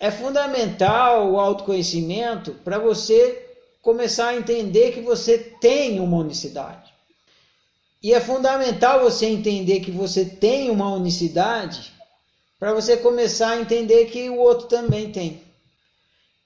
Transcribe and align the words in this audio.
É 0.00 0.10
fundamental 0.10 1.30
o 1.30 1.40
autoconhecimento 1.40 2.52
para 2.64 2.78
você 2.78 3.46
começar 3.82 4.28
a 4.28 4.36
entender 4.36 4.92
que 4.92 5.00
você 5.00 5.38
tem 5.38 5.98
uma 5.98 6.18
unicidade. 6.18 6.92
E 8.02 8.14
é 8.14 8.20
fundamental 8.20 9.00
você 9.00 9.26
entender 9.26 9.80
que 9.80 9.90
você 9.90 10.24
tem 10.24 10.70
uma 10.70 10.92
unicidade 10.92 11.92
para 12.58 12.72
você 12.72 12.96
começar 12.96 13.50
a 13.50 13.60
entender 13.60 14.06
que 14.06 14.30
o 14.30 14.38
outro 14.38 14.68
também 14.68 15.10
tem. 15.10 15.42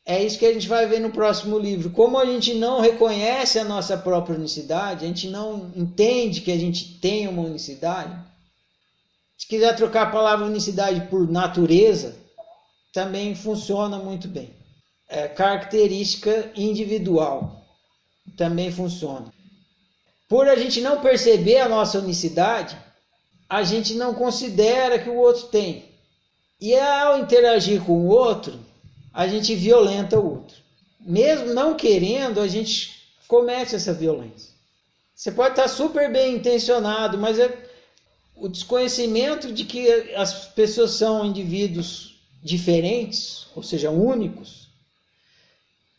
É 0.04 0.22
isso 0.22 0.38
que 0.38 0.46
a 0.46 0.52
gente 0.52 0.66
vai 0.66 0.86
ver 0.86 1.00
no 1.00 1.10
próximo 1.10 1.58
livro. 1.58 1.90
Como 1.90 2.18
a 2.18 2.24
gente 2.24 2.54
não 2.54 2.80
reconhece 2.80 3.58
a 3.58 3.64
nossa 3.64 3.96
própria 3.96 4.36
unicidade, 4.36 5.04
a 5.04 5.08
gente 5.08 5.28
não 5.28 5.70
entende 5.76 6.40
que 6.40 6.50
a 6.50 6.58
gente 6.58 6.98
tem 6.98 7.28
uma 7.28 7.42
unicidade. 7.42 8.16
Se 9.36 9.46
quiser 9.46 9.76
trocar 9.76 10.02
a 10.02 10.10
palavra 10.10 10.46
unicidade 10.46 11.08
por 11.08 11.30
natureza, 11.30 12.16
também 12.92 13.34
funciona 13.34 13.98
muito 13.98 14.28
bem. 14.28 14.54
É, 15.08 15.28
característica 15.28 16.50
individual 16.54 17.64
também 18.36 18.70
funciona. 18.70 19.32
Por 20.28 20.48
a 20.48 20.56
gente 20.56 20.80
não 20.80 21.00
perceber 21.00 21.58
a 21.58 21.68
nossa 21.68 21.98
unicidade, 21.98 22.76
a 23.48 23.62
gente 23.62 23.94
não 23.94 24.14
considera 24.14 24.98
que 24.98 25.10
o 25.10 25.16
outro 25.16 25.48
tem. 25.48 25.84
E 26.60 26.74
ao 26.78 27.18
interagir 27.18 27.82
com 27.82 27.92
o 27.92 28.06
outro, 28.06 28.58
a 29.12 29.26
gente 29.26 29.54
violenta 29.54 30.18
o 30.18 30.30
outro. 30.30 30.56
Mesmo 31.00 31.52
não 31.52 31.74
querendo, 31.74 32.40
a 32.40 32.48
gente 32.48 33.02
comete 33.26 33.74
essa 33.74 33.92
violência. 33.92 34.52
Você 35.14 35.30
pode 35.32 35.50
estar 35.50 35.68
super 35.68 36.10
bem 36.10 36.36
intencionado, 36.36 37.18
mas 37.18 37.38
é 37.38 37.68
o 38.34 38.48
desconhecimento 38.48 39.52
de 39.52 39.64
que 39.64 40.14
as 40.14 40.46
pessoas 40.46 40.92
são 40.92 41.24
indivíduos 41.24 42.12
diferentes, 42.42 43.46
ou 43.54 43.62
seja, 43.62 43.90
únicos, 43.90 44.68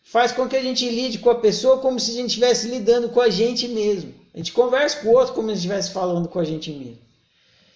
faz 0.03 0.31
com 0.31 0.47
que 0.47 0.55
a 0.55 0.61
gente 0.61 0.87
lide 0.89 1.19
com 1.19 1.29
a 1.29 1.35
pessoa 1.35 1.79
como 1.79 1.99
se 1.99 2.11
a 2.11 2.15
gente 2.15 2.27
estivesse 2.27 2.67
lidando 2.67 3.09
com 3.09 3.21
a 3.21 3.29
gente 3.29 3.67
mesmo. 3.67 4.13
A 4.33 4.37
gente 4.37 4.51
conversa 4.51 4.99
com 4.99 5.09
o 5.09 5.13
outro 5.13 5.33
como 5.33 5.49
se 5.49 5.55
estivesse 5.55 5.91
falando 5.91 6.27
com 6.27 6.39
a 6.39 6.43
gente 6.43 6.71
mesmo. 6.71 6.99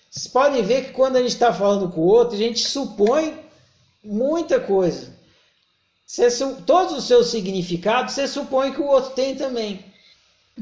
Vocês 0.10 0.28
podem 0.28 0.64
ver 0.64 0.86
que 0.86 0.92
quando 0.92 1.16
a 1.16 1.22
gente 1.22 1.34
está 1.34 1.54
falando 1.54 1.90
com 1.90 2.02
o 2.02 2.08
outro, 2.08 2.36
a 2.36 2.38
gente 2.38 2.60
supõe 2.60 3.40
muita 4.04 4.60
coisa. 4.60 5.16
Você, 6.06 6.30
todos 6.66 6.98
os 6.98 7.04
seus 7.06 7.28
significados, 7.28 8.14
você 8.14 8.28
supõe 8.28 8.72
que 8.72 8.82
o 8.82 8.88
outro 8.88 9.12
tem 9.12 9.36
também. 9.36 9.86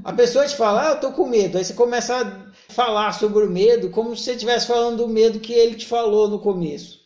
A 0.04 0.12
pessoa 0.12 0.48
te 0.48 0.56
fala, 0.56 0.90
ah, 0.90 0.92
eu 0.92 1.00
tô 1.00 1.12
com 1.12 1.28
medo. 1.28 1.58
Aí 1.58 1.64
você 1.64 1.74
começa 1.74 2.20
a 2.20 2.74
falar 2.74 3.14
sobre 3.14 3.46
o 3.46 3.50
medo 3.50 3.90
como 3.90 4.16
se 4.16 4.24
você 4.24 4.32
estivesse 4.34 4.68
falando 4.68 4.98
do 4.98 5.08
medo 5.08 5.40
que 5.40 5.54
ele 5.54 5.76
te 5.76 5.86
falou 5.86 6.28
no 6.28 6.40
começo. 6.40 7.05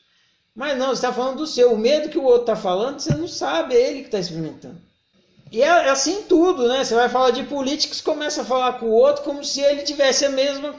Mas 0.60 0.78
não, 0.78 0.88
você 0.88 0.96
está 0.96 1.14
falando 1.14 1.38
do 1.38 1.48
seu. 1.48 1.72
O 1.72 1.78
medo 1.78 2.10
que 2.10 2.18
o 2.18 2.24
outro 2.26 2.42
está 2.42 2.56
falando, 2.58 3.00
você 3.00 3.16
não 3.16 3.30
sabe, 3.30 3.76
é 3.76 3.90
ele 3.90 4.02
que 4.02 4.08
está 4.08 4.20
experimentando. 4.20 4.78
E 5.50 5.62
é, 5.62 5.68
é 5.68 5.90
assim 5.90 6.24
tudo, 6.24 6.68
né? 6.68 6.84
Você 6.84 6.94
vai 6.96 7.08
falar 7.08 7.32
de 7.32 7.44
políticos, 7.44 8.02
começa 8.02 8.42
a 8.42 8.46
falar 8.46 8.74
com 8.74 8.88
o 8.88 8.92
outro 8.92 9.24
como 9.24 9.42
se 9.42 9.62
ele 9.62 9.84
tivesse 9.84 10.28
o 10.28 10.34
mesmo 10.34 10.76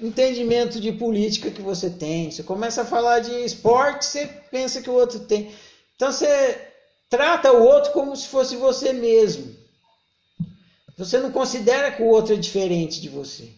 entendimento 0.00 0.80
de 0.80 0.92
política 0.92 1.50
que 1.50 1.60
você 1.60 1.90
tem. 1.90 2.30
Você 2.30 2.42
começa 2.42 2.80
a 2.80 2.86
falar 2.86 3.18
de 3.18 3.32
esporte, 3.44 4.06
você 4.06 4.26
pensa 4.50 4.80
que 4.80 4.88
o 4.88 4.94
outro 4.94 5.20
tem. 5.20 5.54
Então 5.94 6.10
você 6.10 6.68
trata 7.10 7.52
o 7.52 7.62
outro 7.62 7.92
como 7.92 8.16
se 8.16 8.26
fosse 8.28 8.56
você 8.56 8.94
mesmo. 8.94 9.54
Você 10.96 11.18
não 11.18 11.30
considera 11.30 11.92
que 11.92 12.02
o 12.02 12.08
outro 12.08 12.32
é 12.32 12.38
diferente 12.38 12.98
de 12.98 13.10
você. 13.10 13.52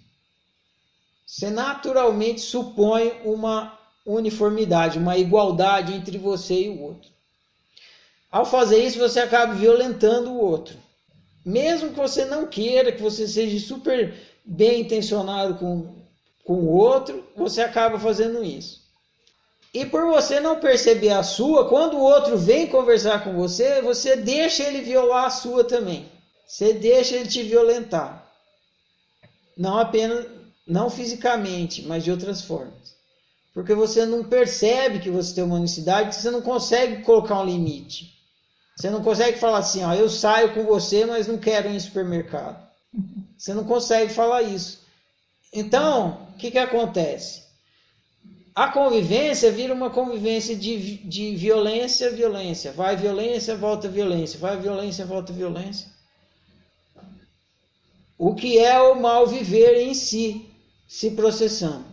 Você 1.24 1.48
naturalmente 1.48 2.40
supõe 2.40 3.12
uma 3.24 3.83
uniformidade, 4.04 4.98
uma 4.98 5.16
igualdade 5.16 5.94
entre 5.94 6.18
você 6.18 6.64
e 6.64 6.68
o 6.68 6.80
outro. 6.82 7.10
Ao 8.30 8.44
fazer 8.44 8.84
isso, 8.84 8.98
você 8.98 9.20
acaba 9.20 9.54
violentando 9.54 10.32
o 10.32 10.40
outro. 10.40 10.76
Mesmo 11.44 11.90
que 11.90 11.96
você 11.96 12.24
não 12.24 12.46
queira, 12.46 12.92
que 12.92 13.02
você 13.02 13.28
seja 13.28 13.64
super 13.64 14.14
bem 14.44 14.80
intencionado 14.80 15.54
com, 15.54 15.94
com 16.44 16.54
o 16.54 16.68
outro, 16.68 17.24
você 17.36 17.62
acaba 17.62 17.98
fazendo 17.98 18.42
isso. 18.42 18.82
E 19.72 19.84
por 19.84 20.06
você 20.06 20.38
não 20.38 20.60
perceber 20.60 21.10
a 21.10 21.22
sua, 21.22 21.68
quando 21.68 21.96
o 21.96 22.02
outro 22.02 22.38
vem 22.38 22.66
conversar 22.66 23.24
com 23.24 23.34
você, 23.34 23.82
você 23.82 24.14
deixa 24.14 24.62
ele 24.62 24.82
violar 24.82 25.24
a 25.24 25.30
sua 25.30 25.64
também. 25.64 26.08
Você 26.46 26.72
deixa 26.72 27.16
ele 27.16 27.28
te 27.28 27.42
violentar. 27.42 28.24
Não 29.56 29.78
apenas, 29.78 30.26
não 30.66 30.88
fisicamente, 30.88 31.82
mas 31.82 32.04
de 32.04 32.10
outras 32.10 32.42
formas. 32.42 32.93
Porque 33.54 33.72
você 33.72 34.04
não 34.04 34.24
percebe 34.24 34.98
que 34.98 35.08
você 35.08 35.34
tem 35.34 35.44
uma 35.44 35.60
necessidade, 35.60 36.14
você 36.14 36.30
não 36.30 36.42
consegue 36.42 37.02
colocar 37.02 37.40
um 37.40 37.46
limite. 37.46 38.12
Você 38.76 38.90
não 38.90 39.02
consegue 39.02 39.38
falar 39.38 39.58
assim, 39.58 39.84
ó, 39.84 39.94
eu 39.94 40.10
saio 40.10 40.52
com 40.52 40.64
você, 40.64 41.06
mas 41.06 41.28
não 41.28 41.38
quero 41.38 41.68
ir 41.68 41.76
em 41.76 41.80
supermercado. 41.80 42.60
Você 43.38 43.54
não 43.54 43.64
consegue 43.64 44.12
falar 44.12 44.42
isso. 44.42 44.80
Então, 45.52 46.26
o 46.34 46.36
que, 46.36 46.50
que 46.50 46.58
acontece? 46.58 47.44
a 48.54 48.68
convivência 48.68 49.50
vira 49.50 49.74
uma 49.74 49.90
convivência 49.90 50.54
de, 50.54 50.98
de 50.98 51.34
violência, 51.34 52.12
violência. 52.12 52.70
Vai 52.70 52.94
violência, 52.94 53.56
volta 53.56 53.88
violência. 53.88 54.38
Vai 54.38 54.56
violência, 54.56 55.04
volta 55.04 55.32
violência. 55.32 55.88
O 58.16 58.34
que 58.34 58.58
é 58.58 58.80
o 58.80 58.94
mal 59.00 59.26
viver 59.26 59.82
em 59.82 59.92
si, 59.92 60.48
se 60.86 61.10
processando. 61.10 61.84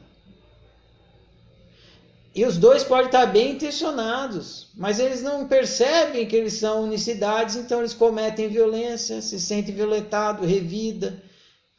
E 2.34 2.46
os 2.46 2.58
dois 2.58 2.84
podem 2.84 3.08
estar 3.08 3.26
bem 3.26 3.52
intencionados, 3.52 4.68
mas 4.76 5.00
eles 5.00 5.22
não 5.22 5.48
percebem 5.48 6.26
que 6.26 6.36
eles 6.36 6.54
são 6.54 6.84
unicidades, 6.84 7.58
então 7.58 7.80
eles 7.80 7.94
cometem 7.94 8.48
violência, 8.48 9.22
se 9.22 9.40
sentem 9.40 9.76
violentados, 9.76 10.50
revida 10.50 11.22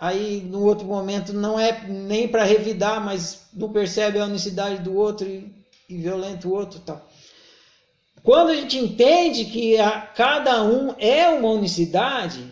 aí 0.02 0.40
no 0.40 0.64
outro 0.64 0.84
momento 0.84 1.32
não 1.32 1.60
é 1.60 1.86
nem 1.86 2.26
para 2.26 2.42
revidar, 2.42 3.00
mas 3.00 3.42
não 3.54 3.72
percebe 3.72 4.18
a 4.18 4.24
unicidade 4.24 4.82
do 4.82 4.96
outro 4.96 5.28
e, 5.28 5.48
e 5.88 5.96
violenta 5.96 6.48
o 6.48 6.52
outro 6.52 6.80
tal. 6.80 7.08
Quando 8.20 8.50
a 8.50 8.56
gente 8.56 8.76
entende 8.76 9.44
que 9.44 9.78
a, 9.78 10.00
cada 10.00 10.64
um 10.64 10.92
é 10.98 11.28
uma 11.28 11.50
unicidade, 11.50 12.44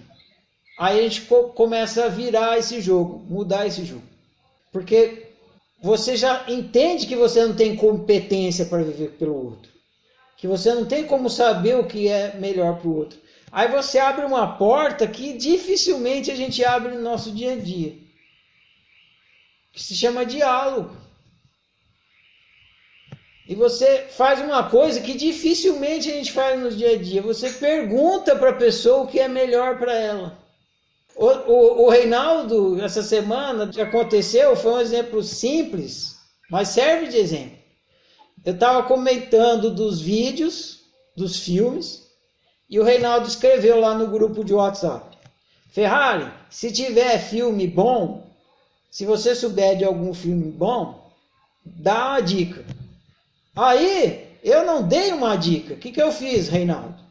aí 0.79 1.01
a 1.01 1.03
gente 1.03 1.23
co 1.23 1.49
começa 1.49 2.05
a 2.05 2.09
virar 2.09 2.57
esse 2.57 2.81
jogo, 2.81 3.27
mudar 3.29 3.67
esse 3.67 3.85
jogo. 3.85 4.05
Porque 4.71 5.30
você 5.83 6.17
já 6.17 6.45
entende 6.49 7.07
que 7.07 7.17
você 7.17 7.45
não 7.45 7.57
tem 7.57 7.75
competência 7.75 8.67
para 8.67 8.83
viver 8.83 9.13
pelo 9.13 9.35
outro. 9.35 9.73
Que 10.37 10.47
você 10.47 10.75
não 10.75 10.85
tem 10.85 11.07
como 11.07 11.31
saber 11.31 11.77
o 11.77 11.87
que 11.87 12.09
é 12.09 12.35
melhor 12.37 12.79
para 12.79 12.89
o 12.89 12.97
outro. 12.97 13.19
Aí 13.51 13.69
você 13.69 13.99
abre 13.99 14.25
uma 14.25 14.57
porta 14.57 15.07
que 15.07 15.33
dificilmente 15.33 16.31
a 16.31 16.37
gente 16.37 16.65
abre 16.65 16.95
no 16.95 17.03
nosso 17.03 17.33
dia 17.33 17.55
a 17.55 17.57
dia, 17.57 17.95
que 19.73 19.83
se 19.83 19.97
chama 19.97 20.25
diálogo. 20.25 20.95
E 23.49 23.55
você 23.55 24.07
faz 24.11 24.41
uma 24.41 24.71
coisa 24.71 25.01
que 25.01 25.15
dificilmente 25.15 26.09
a 26.09 26.15
gente 26.15 26.31
faz 26.31 26.61
no 26.61 26.71
dia 26.71 26.93
a 26.93 26.97
dia. 26.97 27.21
Você 27.21 27.51
pergunta 27.51 28.37
para 28.37 28.51
a 28.51 28.57
pessoa 28.57 29.03
o 29.03 29.07
que 29.09 29.19
é 29.19 29.27
melhor 29.27 29.79
para 29.79 29.93
ela. 29.93 30.40
O, 31.21 31.27
o, 31.27 31.85
o, 31.85 31.89
Reinaldo, 31.91 32.81
essa 32.83 33.03
semana, 33.03 33.69
que 33.69 33.79
aconteceu, 33.79 34.57
foi 34.57 34.73
um 34.73 34.81
exemplo 34.81 35.23
simples, 35.23 36.17
mas 36.51 36.69
serve 36.69 37.09
de 37.09 37.19
exemplo. 37.19 37.59
Eu 38.43 38.55
estava 38.55 38.85
comentando 38.85 39.71
dos 39.71 40.01
vídeos, 40.01 40.81
dos 41.15 41.37
filmes, 41.41 42.07
e 42.71 42.81
o 42.81 42.83
Reinaldo 42.83 43.29
escreveu 43.29 43.79
lá 43.79 43.95
no 43.95 44.07
grupo 44.07 44.43
de 44.43 44.55
WhatsApp: 44.55 45.19
Ferrari, 45.69 46.33
se 46.49 46.73
tiver 46.73 47.19
filme 47.19 47.67
bom, 47.67 48.27
se 48.91 49.05
você 49.05 49.35
souber 49.35 49.77
de 49.77 49.85
algum 49.85 50.15
filme 50.15 50.51
bom, 50.51 51.13
dá 51.67 52.13
uma 52.13 52.21
dica. 52.23 52.65
Aí 53.55 54.39
eu 54.43 54.65
não 54.65 54.89
dei 54.89 55.13
uma 55.13 55.37
dica. 55.37 55.75
O 55.75 55.77
que, 55.77 55.93
que 55.93 56.01
eu 56.01 56.13
fiz, 56.13 56.49
Reinaldo? 56.49 57.10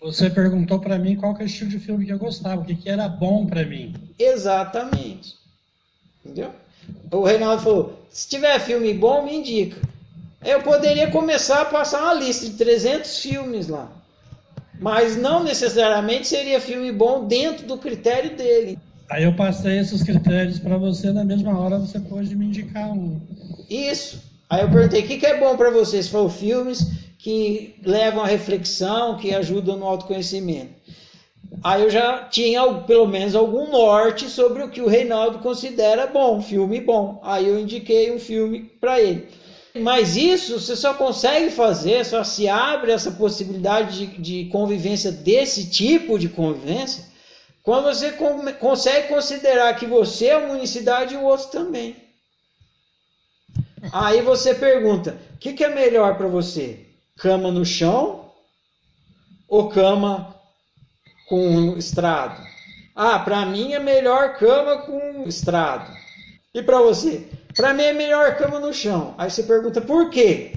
Você 0.00 0.30
perguntou 0.30 0.78
para 0.78 0.98
mim 0.98 1.16
qual 1.16 1.34
que 1.34 1.42
é 1.42 1.44
o 1.44 1.46
estilo 1.46 1.70
de 1.70 1.78
filme 1.78 2.06
que 2.06 2.12
eu 2.12 2.18
gostava, 2.18 2.60
o 2.60 2.64
que, 2.64 2.74
que 2.74 2.88
era 2.88 3.08
bom 3.08 3.46
para 3.46 3.64
mim. 3.64 3.94
Exatamente. 4.18 5.34
Entendeu? 6.24 6.50
O 7.10 7.24
Reinaldo 7.24 7.62
falou: 7.62 8.06
se 8.10 8.28
tiver 8.28 8.58
filme 8.60 8.92
bom, 8.94 9.24
me 9.24 9.36
indica. 9.36 9.80
Eu 10.44 10.62
poderia 10.62 11.10
começar 11.10 11.62
a 11.62 11.64
passar 11.64 12.02
uma 12.02 12.14
lista 12.14 12.46
de 12.46 12.52
300 12.52 13.18
filmes 13.18 13.68
lá. 13.68 13.90
Mas 14.78 15.16
não 15.16 15.42
necessariamente 15.42 16.28
seria 16.28 16.60
filme 16.60 16.92
bom 16.92 17.26
dentro 17.26 17.66
do 17.66 17.78
critério 17.78 18.36
dele. 18.36 18.78
Aí 19.08 19.24
eu 19.24 19.34
passei 19.34 19.78
esses 19.78 20.02
critérios 20.02 20.58
para 20.58 20.76
você, 20.76 21.12
na 21.12 21.24
mesma 21.24 21.58
hora 21.58 21.78
você 21.78 21.98
pode 21.98 22.34
me 22.36 22.46
indicar 22.46 22.90
um. 22.90 23.20
Isso. 23.70 24.22
Aí 24.50 24.62
eu 24.62 24.70
perguntei: 24.70 25.02
o 25.02 25.06
que, 25.06 25.18
que 25.18 25.26
é 25.26 25.38
bom 25.38 25.56
para 25.56 25.70
vocês? 25.70 26.08
Foram 26.08 26.28
filmes 26.28 26.86
que 27.18 27.74
levam 27.84 28.22
à 28.22 28.26
reflexão, 28.26 29.16
que 29.16 29.34
ajudam 29.34 29.76
no 29.76 29.86
autoconhecimento. 29.86 30.74
Aí 31.62 31.82
eu 31.82 31.90
já 31.90 32.24
tinha 32.24 32.62
pelo 32.82 33.06
menos 33.06 33.34
algum 33.34 33.70
norte 33.70 34.28
sobre 34.28 34.62
o 34.62 34.70
que 34.70 34.80
o 34.80 34.88
Reinaldo 34.88 35.38
considera 35.38 36.06
bom, 36.06 36.40
filme 36.40 36.80
bom. 36.80 37.20
Aí 37.22 37.46
eu 37.46 37.58
indiquei 37.58 38.12
um 38.12 38.18
filme 38.18 38.64
para 38.80 39.00
ele. 39.00 39.28
Mas 39.74 40.16
isso 40.16 40.58
você 40.58 40.74
só 40.74 40.94
consegue 40.94 41.50
fazer, 41.50 42.04
só 42.04 42.24
se 42.24 42.48
abre 42.48 42.92
essa 42.92 43.10
possibilidade 43.10 44.06
de, 44.06 44.18
de 44.18 44.50
convivência 44.50 45.12
desse 45.12 45.68
tipo 45.68 46.18
de 46.18 46.28
convivência, 46.28 47.04
quando 47.62 47.84
você 47.84 48.12
com, 48.12 48.50
consegue 48.54 49.08
considerar 49.08 49.74
que 49.74 49.86
você 49.86 50.28
é 50.28 50.36
uma 50.36 50.54
unicidade 50.54 51.14
e 51.14 51.16
o 51.16 51.24
outro 51.24 51.48
também. 51.48 51.96
Aí 53.92 54.22
você 54.22 54.54
pergunta: 54.54 55.16
o 55.34 55.38
que, 55.38 55.52
que 55.52 55.64
é 55.64 55.68
melhor 55.68 56.16
para 56.16 56.26
você? 56.26 56.85
Cama 57.18 57.50
no 57.50 57.64
chão 57.64 58.30
ou 59.48 59.68
cama 59.68 60.34
com 61.28 61.76
estrado? 61.76 62.46
Ah, 62.94 63.18
para 63.18 63.44
mim 63.46 63.72
é 63.72 63.78
melhor 63.78 64.36
cama 64.38 64.78
com 64.82 65.24
estrado. 65.26 65.90
E 66.54 66.62
para 66.62 66.80
você? 66.80 67.28
Para 67.54 67.72
mim 67.72 67.82
é 67.82 67.92
melhor 67.92 68.36
cama 68.36 68.60
no 68.60 68.72
chão. 68.72 69.14
Aí 69.18 69.30
você 69.30 69.42
pergunta 69.42 69.80
por 69.80 70.10
quê? 70.10 70.52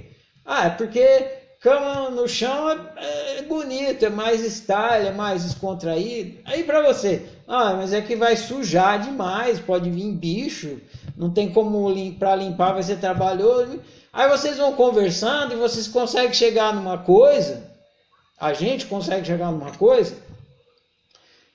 Ah, 0.46 0.66
é 0.68 0.70
porque 0.70 1.40
cama 1.62 2.10
no 2.10 2.28
chão 2.28 2.70
é, 2.70 3.40
é 3.40 3.42
bonito, 3.44 4.06
é 4.06 4.10
mais 4.10 4.42
style, 4.42 5.08
é 5.08 5.12
mais 5.12 5.44
descontraído. 5.44 6.40
Aí 6.46 6.64
para 6.64 6.82
você, 6.82 7.26
ah, 7.48 7.74
mas 7.74 7.94
é 7.94 8.02
que 8.02 8.16
vai 8.16 8.36
sujar 8.36 9.02
demais, 9.02 9.60
pode 9.60 9.90
vir 9.90 10.12
bicho, 10.14 10.80
não 11.18 11.30
tem 11.30 11.52
como 11.52 11.94
para 12.18 12.36
limpar, 12.36 12.74
vai 12.74 12.84
ser 12.84 12.98
trabalhoso. 12.98 13.80
Aí 14.12 14.28
vocês 14.30 14.58
vão 14.58 14.74
conversando 14.74 15.54
e 15.54 15.58
vocês 15.58 15.88
conseguem 15.88 16.34
chegar 16.34 16.74
numa 16.74 16.98
coisa, 16.98 17.64
a 18.40 18.54
gente 18.54 18.86
consegue 18.86 19.26
chegar 19.26 19.52
numa 19.52 19.76
coisa 19.76 20.16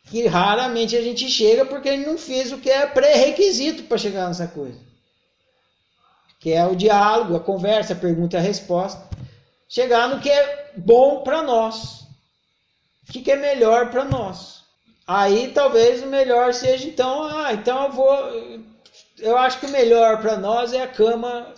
que 0.04 0.26
raramente 0.26 0.96
a 0.96 1.02
gente 1.02 1.28
chega 1.28 1.64
porque 1.64 1.88
ele 1.88 2.06
não 2.06 2.18
fez 2.18 2.52
o 2.52 2.58
que 2.58 2.70
é 2.70 2.86
pré-requisito 2.86 3.84
para 3.84 3.98
chegar 3.98 4.28
nessa 4.28 4.46
coisa. 4.46 4.78
Que 6.38 6.52
é 6.52 6.64
o 6.66 6.76
diálogo, 6.76 7.36
a 7.36 7.40
conversa, 7.40 7.94
a 7.94 7.96
pergunta 7.96 8.36
e 8.36 8.38
a 8.38 8.42
resposta. 8.42 9.02
Chegar 9.68 10.08
no 10.08 10.20
que 10.20 10.30
é 10.30 10.72
bom 10.76 11.22
para 11.22 11.42
nós. 11.42 12.06
O 13.08 13.12
que 13.12 13.30
é 13.30 13.36
melhor 13.36 13.90
para 13.90 14.04
nós. 14.04 14.62
Aí 15.06 15.52
talvez 15.52 16.02
o 16.02 16.06
melhor 16.06 16.54
seja 16.54 16.86
então, 16.86 17.24
ah, 17.24 17.52
então 17.52 17.84
eu 17.84 17.92
vou. 17.92 18.53
Eu 19.18 19.36
acho 19.36 19.60
que 19.60 19.66
o 19.66 19.70
melhor 19.70 20.20
para 20.20 20.36
nós 20.36 20.72
é 20.72 20.82
a 20.82 20.88
cama 20.88 21.54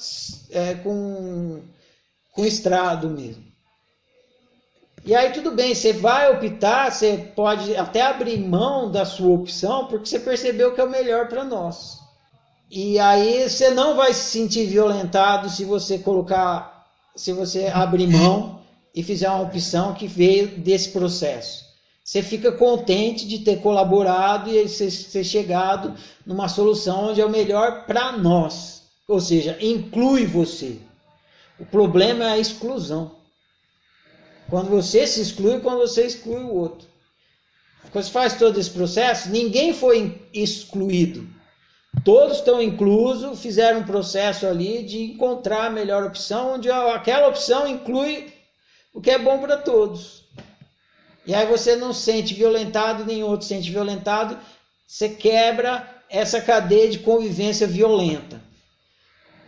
é, 0.51 0.75
com, 0.75 1.63
com 2.33 2.45
estrado 2.45 3.09
mesmo. 3.09 3.45
E 5.05 5.15
aí 5.15 5.33
tudo 5.33 5.53
bem, 5.53 5.75
você 5.75 5.93
vai 5.93 6.31
optar, 6.33 6.91
você 6.91 7.31
pode 7.37 7.77
até 7.77 8.03
abrir 8.03 8.39
mão 8.39 8.91
da 8.91 9.05
sua 9.05 9.35
opção, 9.35 9.87
porque 9.87 10.07
você 10.07 10.19
percebeu 10.19 10.75
que 10.75 10.81
é 10.81 10.85
o 10.85 10.91
melhor 10.91 11.29
para 11.29 11.45
nós. 11.45 12.01
E 12.69 12.99
aí 12.99 13.49
você 13.49 13.71
não 13.71 13.95
vai 13.95 14.13
se 14.13 14.31
sentir 14.31 14.67
violentado 14.67 15.49
se 15.49 15.65
você 15.65 15.99
colocar, 15.99 16.87
se 17.15 17.33
você 17.33 17.69
abrir 17.69 18.09
mão 18.09 18.61
e 18.93 19.03
fizer 19.03 19.29
uma 19.29 19.43
opção 19.43 19.95
que 19.95 20.09
veio 20.09 20.59
desse 20.59 20.89
processo. 20.89 21.65
Você 22.07 22.23
fica 22.23 22.53
contente 22.53 23.27
de 23.27 23.41
ter 23.41 23.61
colaborado 23.61 24.49
e 24.49 24.65
ter 24.65 25.25
chegado 25.25 25.93
numa 26.25 26.49
solução 26.49 27.09
onde 27.09 27.21
é 27.21 27.27
o 27.27 27.29
melhor 27.29 27.85
para 27.85 28.13
nós. 28.13 28.85
Ou 29.09 29.21
seja, 29.21 29.59
inclui 29.61 30.25
você. 30.25 30.79
O 31.59 31.67
problema 31.67 32.25
é 32.25 32.29
a 32.29 32.39
exclusão. 32.39 33.17
Quando 34.49 34.71
você 34.71 35.05
se 35.05 35.21
exclui, 35.21 35.59
quando 35.59 35.79
você 35.79 36.07
exclui 36.07 36.45
o 36.45 36.55
outro. 36.55 36.87
Quando 37.91 38.05
você 38.05 38.11
faz 38.13 38.35
todo 38.35 38.61
esse 38.61 38.71
processo, 38.71 39.29
ninguém 39.29 39.75
foi 39.75 40.29
excluído. 40.33 41.29
Todos 42.05 42.37
estão 42.37 42.63
inclusos, 42.63 43.41
fizeram 43.41 43.81
um 43.81 43.85
processo 43.85 44.47
ali 44.47 44.85
de 44.85 45.03
encontrar 45.03 45.67
a 45.67 45.71
melhor 45.71 46.05
opção, 46.05 46.55
onde 46.55 46.71
aquela 46.71 47.27
opção 47.27 47.67
inclui 47.67 48.33
o 48.95 49.01
que 49.01 49.11
é 49.11 49.19
bom 49.19 49.41
para 49.41 49.57
todos. 49.57 50.26
E 51.27 51.35
aí 51.35 51.47
você 51.47 51.75
não 51.75 51.93
sente 51.93 52.35
violentado, 52.35 53.05
nem 53.05 53.25
outro 53.25 53.47
sente 53.47 53.71
violentado, 53.71 54.39
você 54.87 55.09
quebra 55.09 56.05
essa 56.09 56.41
cadeia 56.41 56.89
de 56.89 57.01
convivência 57.01 57.67
violenta. 57.67 58.41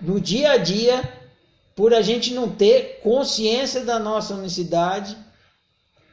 No 0.01 0.21
dia 0.21 0.53
a 0.53 0.57
dia, 0.57 1.03
por 1.77 1.95
a 1.95 2.03
gente 2.03 2.35
não 2.35 2.51
ter 2.51 3.01
consciência 3.03 3.85
da 3.85 3.99
nossa 3.99 4.35
unicidade, 4.35 5.17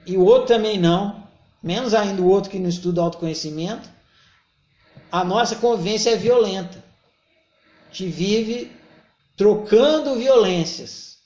e 0.06 0.16
o 0.16 0.24
outro 0.24 0.48
também 0.50 0.78
não, 0.78 1.28
menos 1.62 1.96
ainda 1.96 2.22
o 2.22 2.30
outro 2.30 2.52
que 2.52 2.60
não 2.60 2.70
estuda 2.70 3.02
autoconhecimento, 3.02 3.90
a 5.12 5.24
nossa 5.24 5.56
convivência 5.56 6.12
é 6.12 6.16
violenta. 6.16 6.84
A 7.90 7.94
gente 7.94 8.12
vive 8.12 8.72
trocando 9.36 10.16
violências 10.16 11.18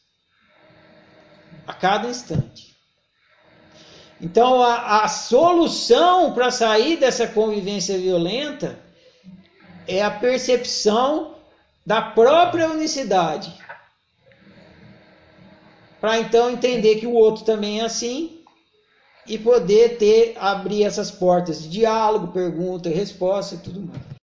a 1.68 1.74
cada 1.74 2.08
instante. 2.08 2.69
Então, 4.22 4.62
a, 4.62 5.04
a 5.04 5.08
solução 5.08 6.34
para 6.34 6.52
sair 6.52 6.98
dessa 6.98 7.28
convivência 7.28 7.98
violenta 7.98 8.80
é 9.88 10.04
a 10.04 10.12
percepção 10.12 11.36
da 11.86 12.02
própria 12.02 12.70
unicidade 12.70 13.58
para 16.00 16.20
então 16.20 16.50
entender 16.50 16.96
que 16.96 17.08
o 17.08 17.14
outro 17.14 17.44
também 17.44 17.82
é 17.82 17.86
assim 17.86 18.40
e 19.28 19.38
poder 19.38 19.98
ter 19.98 20.36
abrir 20.40 20.84
essas 20.84 21.12
portas 21.12 21.62
de 21.62 21.70
diálogo, 21.70 22.32
pergunta, 22.32 22.90
resposta 22.90 23.56
e 23.56 23.58
tudo 23.60 23.82
mais. 23.82 24.19